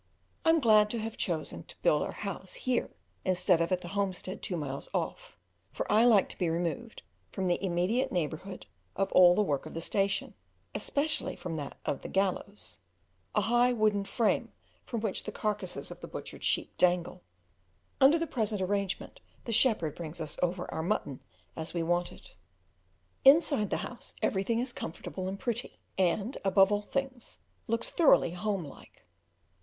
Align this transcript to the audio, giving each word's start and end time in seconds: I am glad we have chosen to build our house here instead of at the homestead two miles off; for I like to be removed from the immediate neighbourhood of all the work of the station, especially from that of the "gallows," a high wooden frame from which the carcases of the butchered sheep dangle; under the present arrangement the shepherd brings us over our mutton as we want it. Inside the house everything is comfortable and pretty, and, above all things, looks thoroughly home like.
I 0.43 0.49
am 0.49 0.59
glad 0.59 0.91
we 0.91 0.97
have 1.01 1.15
chosen 1.15 1.61
to 1.65 1.79
build 1.83 2.01
our 2.01 2.11
house 2.11 2.55
here 2.55 2.89
instead 3.23 3.61
of 3.61 3.71
at 3.71 3.81
the 3.81 3.89
homestead 3.89 4.41
two 4.41 4.57
miles 4.57 4.89
off; 4.95 5.37
for 5.71 5.85
I 5.91 6.05
like 6.05 6.27
to 6.29 6.37
be 6.39 6.49
removed 6.49 7.03
from 7.31 7.45
the 7.45 7.63
immediate 7.63 8.11
neighbourhood 8.11 8.65
of 8.95 9.11
all 9.11 9.35
the 9.35 9.43
work 9.43 9.67
of 9.67 9.75
the 9.75 9.79
station, 9.79 10.33
especially 10.73 11.35
from 11.35 11.55
that 11.57 11.77
of 11.85 12.01
the 12.01 12.07
"gallows," 12.07 12.79
a 13.35 13.41
high 13.41 13.73
wooden 13.73 14.03
frame 14.03 14.51
from 14.87 15.01
which 15.01 15.23
the 15.25 15.31
carcases 15.31 15.91
of 15.91 15.99
the 15.99 16.07
butchered 16.07 16.43
sheep 16.43 16.75
dangle; 16.79 17.21
under 17.99 18.17
the 18.17 18.25
present 18.25 18.59
arrangement 18.59 19.19
the 19.45 19.51
shepherd 19.51 19.93
brings 19.93 20.19
us 20.19 20.35
over 20.41 20.65
our 20.73 20.81
mutton 20.81 21.21
as 21.55 21.75
we 21.75 21.83
want 21.83 22.11
it. 22.11 22.33
Inside 23.23 23.69
the 23.69 23.77
house 23.85 24.15
everything 24.23 24.57
is 24.57 24.73
comfortable 24.73 25.27
and 25.27 25.39
pretty, 25.39 25.79
and, 25.95 26.39
above 26.43 26.71
all 26.71 26.81
things, 26.81 27.37
looks 27.67 27.91
thoroughly 27.91 28.31
home 28.31 28.63
like. 28.65 29.05